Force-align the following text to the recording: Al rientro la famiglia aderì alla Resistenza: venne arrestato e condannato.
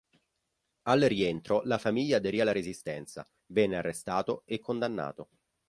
Al 0.87 1.01
rientro 1.03 1.61
la 1.65 1.77
famiglia 1.77 2.17
aderì 2.17 2.39
alla 2.39 2.51
Resistenza: 2.51 3.23
venne 3.45 3.75
arrestato 3.75 4.41
e 4.47 4.57
condannato. 4.57 5.29